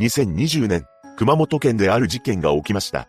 [0.00, 0.86] 2020年、
[1.16, 3.06] 熊本県である事件が起きました。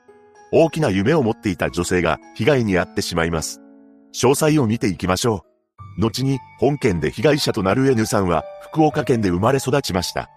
[0.51, 3.59] 大きな夢を持っていた女性が被害に遭ってしまいます。
[4.13, 5.43] 詳細を見ていきましょ
[5.97, 6.01] う。
[6.01, 10.29] 後に本件で被害者となる N さんは福岡県で生まれ育ちました。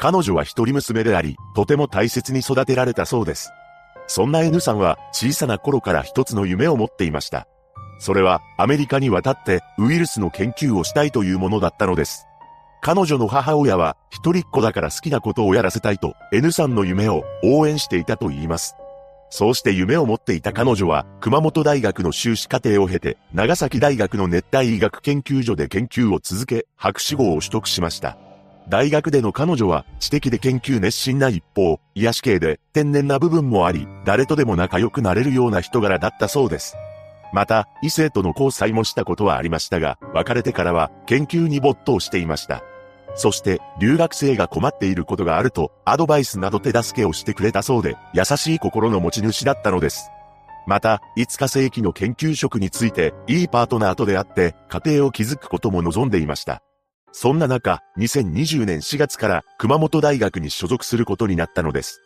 [0.00, 3.52] 彼女は一人娘であり、とても大切に育てられたそうです。
[4.08, 7.46] そんな N さんは小さな頃から一つの夢を持っていました。
[8.00, 12.26] それはアメリカに渡ってウイルスの研究をしたいというものだったのです。
[12.84, 18.74] 彼女の母親は一人っ子だから好きなことをやらせたいと N さんの夢を応援していたと言います。
[19.30, 28.18] そうして夢を持っていた彼女は熊本大学の修士課程を経て長崎大学の熱帯医学研究所で研究を続け博士号を取得しました。
[28.68, 36.74] 大学での彼女は知的で研究熱心な一方、癒し系で天然な部分もあり、誰とでも仲良くなれるような人柄だったそうです。
[37.32, 42.62] また、異性との交際もしたことはありましたが、別れてからは研究に没頭していました。
[43.14, 50.10] そして、留学生が困っていることがあると、アドバイスなど手助けをしてくれたそうで、優しい心の持ち主だったのです。
[50.66, 56.62] また、いつか世紀の研究職について、いいパートナーと出会って、家庭を築くことも望んでいました。
[57.12, 62.00] そんな中、2020年4月から熊本大学に所属することになったのです。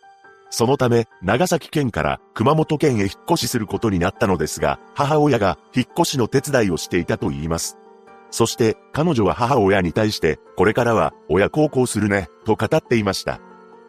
[0.49, 7.77] そのため、長崎県から熊本県へ引っ越しすることになったのですが、母親が引っ越しの手伝いをしていたと言います。
[8.29, 13.39] そして彼女は母親に対して、これからは親孝行するね、と語っていました。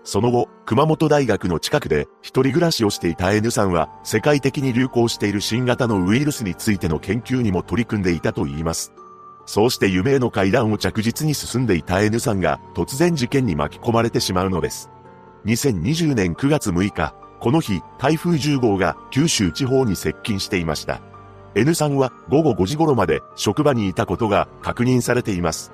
[0.04, 8.92] その後、熊本大学の近くで一人暮らしをしていた N さんは、世界的に流行している新型のウイルスについての研究にも取り組んでいたと言います。
[9.44, 14.90] そうして夢への階段を着実に進んでいた N さんが突然事件に巻き込まれてしまうのです。
[15.46, 21.00] 2020年9月6日、この日、台風10号が九州地方に接近していました。
[21.58, 25.72] N さんは午後5時頃まで職場にいたことが確認されています。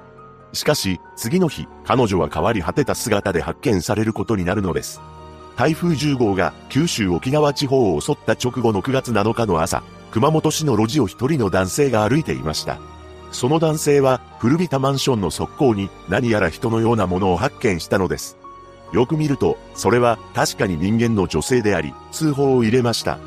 [0.54, 5.02] しかし、次の日、彼女は変わり果てた姿で発見されることになるのです。
[5.56, 12.78] 台風10号が九州沖縄地方を襲った直後の9月7日の朝、熊本市の路地を一人の男性が歩いていました。
[13.30, 18.38] その男性は古びたマンションの側溝に何やら人のようなものを発見したのです。
[18.92, 23.18] よく見ると、それは確かに人間の女性であり、通報を入れました。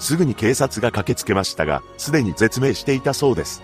[0.00, 3.62] すぐに警察が駆けつけましたが、すでに絶命していたそうです。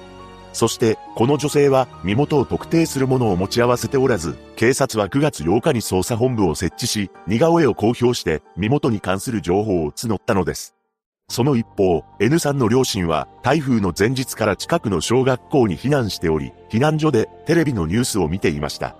[0.52, 10.74] そして、この女性は身元を特定するものを持ち合わせておらず、警察は9月8日に捜査本部を設置し、似顔絵を公表して身元に関する情報を募ったのです。
[11.28, 18.94] その一方、N さんの両親は台風の前日から近くの小学校に避難しており、避難所でテレビのニュースを見ていました。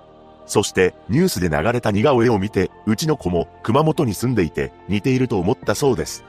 [0.47, 6.25] そしてニュースで流れた似顔絵を見て、うちの子も熊本に住んでいて似ていると思ったそうです。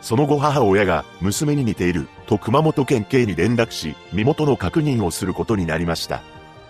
[0.00, 6.22] その後母親が娘に似ていると熊本県警に連絡し、身元の確認をすることになりました。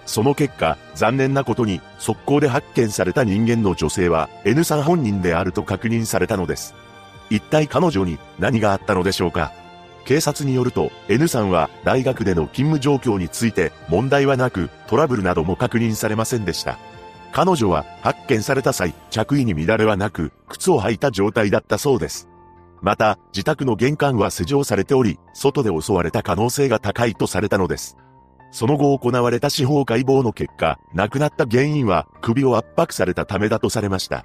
[0.06, 6.74] その結果、残念なことに速攻で発見された人間の女性は N さん本人であると確認されたのです。
[7.28, 9.52] 一体彼女に何があったのでしょうか
[10.06, 16.78] 警察によると N さんは大学での勤務状況について問題はなくトラブルなども確認されませんでした。
[17.32, 22.27] 彼女は発見された際、着衣に乱れはなく、靴を履いた状態だったそうです。
[22.80, 27.96] また、自宅の玄関は施錠されており、外で襲われた可能性が高いとされたのです。
[28.50, 34.24] その後行われた司法解剖の結果、亡くなった原因は首を圧迫されたためだとされました。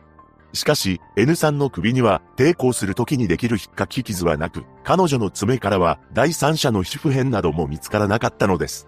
[0.54, 8.88] しかし、N さんの首には抵抗する時にできる引っかき傷はなく、彼女の爪からは第三者の皮膚片なども見つからなかったのです。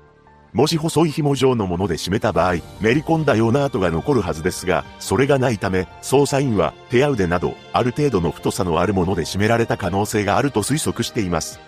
[0.55, 11.59] もし細い紐状のもので締めた場合、めり込んだような跡が残るはずですが、それがないため、捜査員は手や腕など、ある程度の太さのあるもので締められた可能性があると推測しています。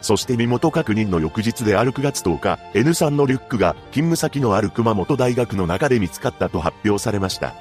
[0.00, 7.54] そして身元確認の翌日である9月10日、N さんのリュックが勤務先のある熊本大学の中で見つかったと発表されました。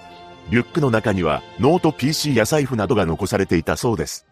[0.50, 4.31] リュックの中にはノート PC や財布などが残されていたそうです。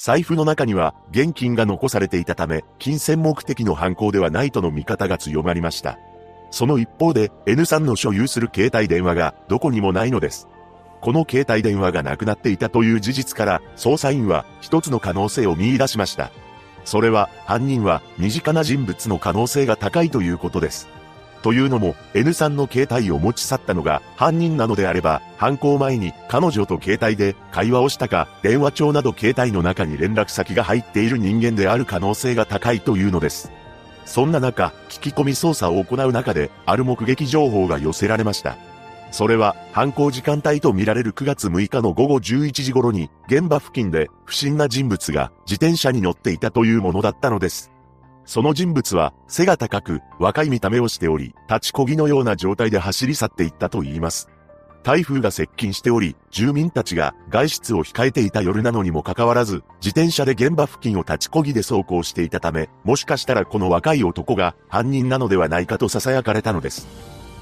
[0.00, 5.98] 財布の中には現金が残されていたため、金銭目的の犯行ではないとの見方が強まりました。
[6.52, 10.46] その一方で、N さんの所有する携帯電話がどこにもないのです。
[11.00, 16.30] この携帯電話がなくなっていたという事実から、捜査員は一つの可能性を見出しました。
[16.84, 20.88] それは、犯人は身近な人物の可能性が高いということです。
[21.42, 33.52] というのも、N さんの携帯を持ち去ったのが犯人なのであれば、犯行前に彼女と携帯で会話をしたか、電話帳など携帯の中に連絡先が入っている人間である可能性が高いというのです。
[34.04, 38.56] そんな中、聞き込み捜査を行う中で、ある目撃情報が寄せられました。
[39.10, 47.70] それは、犯行時間帯とみられる9月6日の午後11時頃に、現場付近で不審な人物が自転車に乗っていたというものだったのです。
[48.28, 54.28] その人物は背が高く若い見た目をしており、立ちこぎのような状態で走り去っていったと言います。
[54.82, 66.86] 台風が接近しており、住民たちが外出を控えていた夜なのにもかかわらず、自転車で現場付近を立ちこぎで走行していたため、もしかしたらこの若い男が犯人なのではないかと囁かれたのです。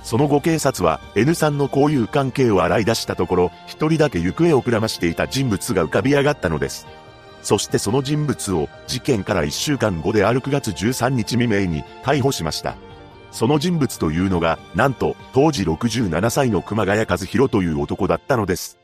[0.05, 6.87] その後警察は N さんの交友関係を洗い出したところ、一人だけ行方をくらましていた人物が浮かび上がったのです。
[7.47, 12.75] そしてその人物を事件から1週間後である9月13日未明に逮捕しました。
[13.31, 18.79] その人物というのが、なんと、当時67歳の熊谷和弘という男だったのです。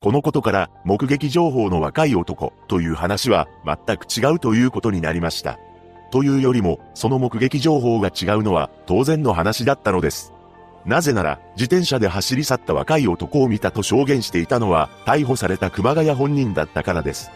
[0.00, 5.58] このことから、目撃情報の若い男という話は全く違うということになりました。
[6.12, 10.32] というよりも、その目撃情報が違うのは当然の話だったのです。
[10.86, 17.32] なぜなら、自転車で走り去った若い男を見たと証言していたのは、逮捕された熊谷本人だったからです。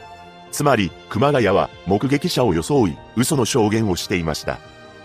[0.50, 4.58] つまり、熊谷は目撃者を装い、嘘の証言をしていました。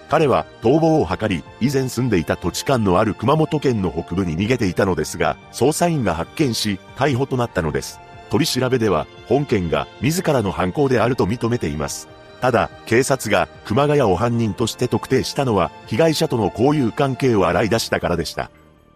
[0.10, 8.00] 彼は逃亡を図り、以前住んでいた土地勘のある熊本県の北部に逃げていたのですが、捜査員が発見し、逮捕となったのです。
[8.30, 12.08] 取り調べでは、本件が自らの犯行であると認めています。
[12.42, 18.52] ただ、警察が熊谷を犯人として特定したのは、被害者との交友関係を洗い出したからでした。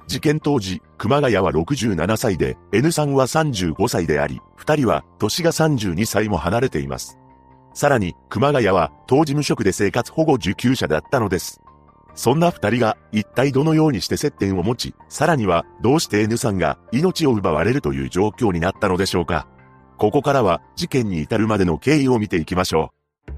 [0.08, 7.18] 事件当時、熊谷は67歳で、N さんは35歳であり、二人は年が32歳も離れています。
[7.74, 11.62] さらに、熊谷は当時無職で生活保護受給者だったのです。
[12.16, 19.48] そんな二人が一体どのようにして接点を持ち、さらにはどうして N さんが命を奪われるという状況になったのでしょうか。
[19.98, 22.97] ここからは事件に至るまでの経緯を見ていきましょう。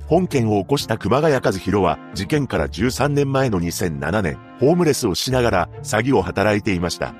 [0.09, 7.13] 本件を起こした熊谷和弘は事件から13年前の2007年、ホームレスをしながら詐欺を働いていました。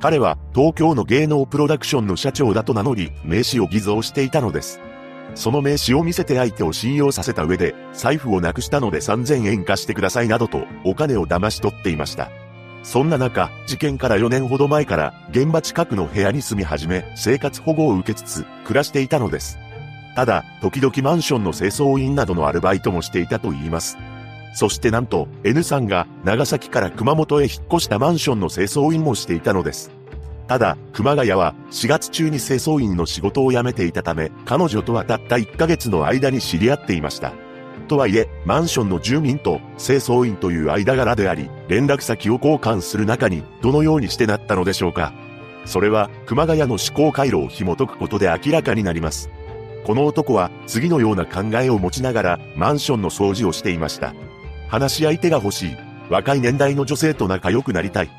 [0.00, 4.80] 彼は東京の芸能プロダクションの社長だと名乗り、名刺を偽造していたのです。
[5.36, 12.28] その名刺を見せて相手を信用させた上で、財布をなくしたので3000円貸してくださいなどと、お金を騙し取っていました。
[12.82, 19.61] そんな中、事件から4年ほど前から、現場近くの部屋に住み始め、生活保護を受けつつ、暮らしていたのです。
[20.14, 23.96] ただ、時々マンションの清掃員などのアルバイトもしていたと言います。
[24.54, 29.90] そしてなんと、N さんが長崎から熊本へ引っ越したマンションの清掃員もしていたのです。
[30.46, 37.32] ただ、熊谷は4月中に清掃員の仕事を辞めていたため、彼女とはたった1ヶ月の間に知り合っていました。
[37.88, 45.14] とはいえ、マンションの住民と清掃員という間柄であり、連絡先を交換する中にどのようにしてなったのでしょうか。
[45.64, 49.30] それは、熊谷の思考回路を紐解くことで明らかになります。
[49.84, 54.14] この男は次のような考えを持ちながらマンションの掃除をしていました。
[54.68, 55.76] 話し相手が欲しい。
[56.08, 58.10] 若い年代の女性と仲良くなりたい。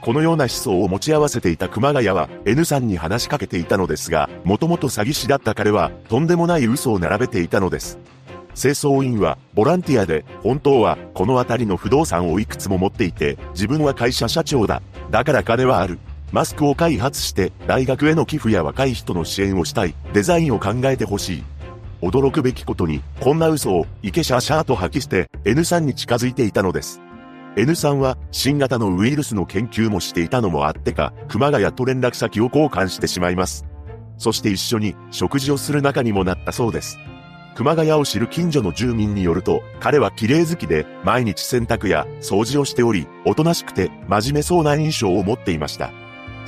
[0.00, 7.98] このような思想を持ち合わせていた熊谷は N さんに話しかけていたのですが、もともと詐欺師だった彼はとんでもない嘘を並べていたのです。
[8.54, 14.82] 清掃員はボランティアで本当はこの辺りの不動産をいくつも持っていて自分は会社社長だ。
[15.10, 15.98] だから金はある。
[16.30, 19.94] マスクを開発して大学への寄付や若い人の支援をしたい。
[20.12, 21.44] デザインを考えてほしい。
[22.02, 27.00] 驚くべきことにこんな嘘をイケシャーシャーと吐き捨て N さんに近づいていたのです。
[27.56, 33.64] N さんは新型のウイルスの研究もしていたのもあってか、熊谷と連絡先を交換してしまいます。
[34.16, 36.98] そして一緒に食事をする仲にもなったそうです。
[37.56, 45.90] 熊谷を知る近所の住民によると、彼は綺麗好きで毎日洗濯や掃除をしており、おとなしくて真面目そうな印象を持っていました。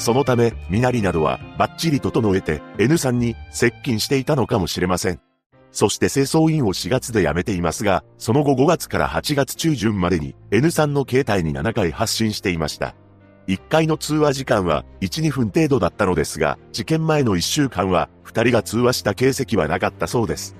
[0.01, 5.21] そのため、身なりなどはバッチリ整えて N さんに接近していたのかもしれません。
[5.73, 12.95] そして清掃員を4月で辞めていますが、その後5月から8月中旬までに N さんの携帯に7回発信していました。
[13.47, 20.57] 1回の通話時間は1、2分程度だったのですが、事件前の1週間は2人が通話した形跡はなかったそうです。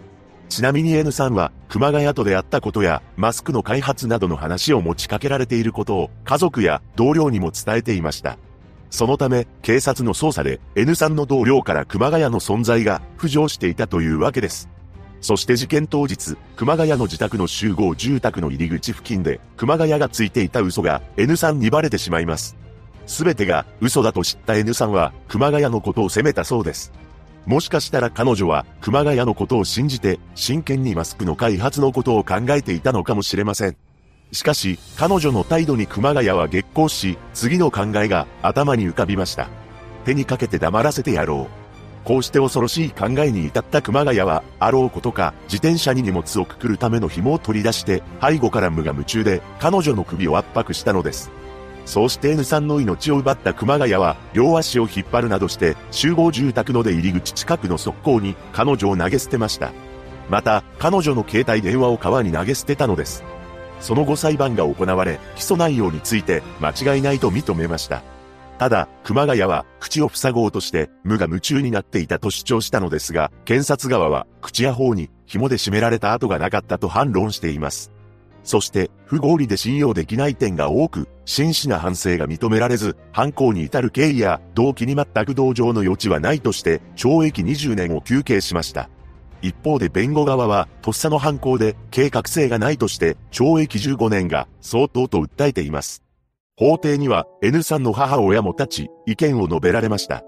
[0.51, 8.37] ちなみに N さんは熊谷と出会ったことやマスクの開発などの話を持ちかけられていることを家族や同僚にも伝えていました。
[8.91, 14.69] そのため警察の捜査で N さんの同僚から熊谷の存在が浮上していたというわけです。
[15.21, 22.57] そして事件当日、熊谷の自宅の集合住宅の入り口付近で、熊谷がついていた嘘が N さんにバレてしまいます。
[23.07, 26.93] すべてが嘘だと知った N さんは、熊谷のことを責めたそうです。
[27.45, 33.77] もしかしたら彼女は、熊谷のことを信じて、真剣にマスクの開発のことを考えていたのかもしれません。
[34.33, 39.49] しかし、彼女の態度に熊谷は激高し、次の考えが頭に浮かびました。
[40.05, 41.61] 手にかけて黙らせてやろう。
[42.05, 51.31] こうして恐ろしい考えに至った熊谷は、あろうことか、自転車に荷物をくくるための紐を取り出して、背後から無我夢中で、彼女の首を圧迫したのです。
[51.85, 59.73] そうして N さんの命を奪った熊谷は、両足を引っ張るなどして、集合住宅の出入り口近くの側溝に、彼女を投げ捨てました。
[60.31, 63.25] また、彼女の携帯電話を川に投げ捨てたのです。
[63.81, 68.03] その後裁判が行われ、起訴内容について、間違いないと認めました。
[68.59, 77.91] ただ、熊谷は口を塞ごうとして無我夢中になっていたと主張したのですが、検察側は口や方に紐で締められた跡がなかったと反論しています。
[78.45, 88.91] そして、不合理で信用できない点が多く、真摯な反省が認められず、犯行に至る経緯や動機に全く同情の余地はないとして、懲役20年を求刑しました。
[89.43, 96.03] 一方で弁護側は、とっさの犯行で計画性がないとして、懲役15年が相当と訴えています。
[96.57, 100.23] 法廷には N さんの母親も立ち、意見を述べられました。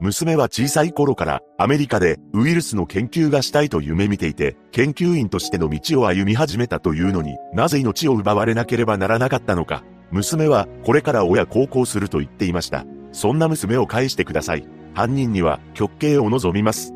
[0.00, 9.84] 娘は小さい頃からアメリカでウイルスの研究がしたいと夢見ていて、研究員としての道を歩み始めたというのになぜ命を奪われなければならなかったのか。
[10.10, 12.84] 娘はこれから親孝行すると言っていました。
[13.12, 14.66] そんな娘を返してください。
[14.94, 16.92] 犯人には極刑を望みます。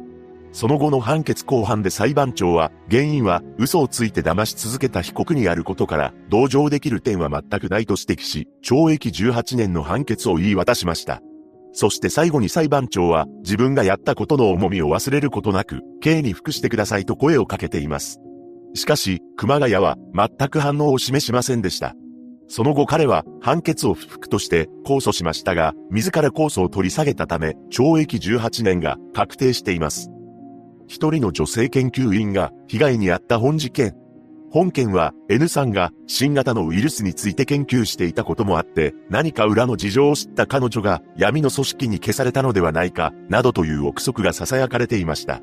[0.53, 11.21] その後の判決公判で裁判長は、原因は嘘をついて騙し続けた被告にあることから、同情できる点は全くないと指摘し、懲役18年の判決を言い渡しました。
[11.73, 18.21] そして最後に裁判長は、自分がやったことの重みを忘れることなく、刑に服してくださいと声をかけています。
[18.75, 21.95] しかし、熊谷は全く反応を示しませんでした。
[22.49, 30.11] その後彼は判決を不服として控訴しましたが、自ら控訴を取り下げたため、懲役18年が確定しています。
[30.89, 33.95] 一人の女性研究員が被害に遭った本事件。
[34.51, 45.43] 本件は N さんが新型のウイルスについて研究していたこともあって、何か裏の事情を知った彼女が闇の組織に消されたのではないか、などという憶測が囁かれていました。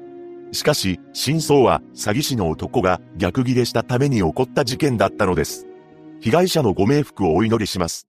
[0.52, 5.68] しかし、真相は詐欺師の男が逆ギレしたために起こった事件だったのです。
[6.22, 8.08] 被害者のご冥福をお祈りします。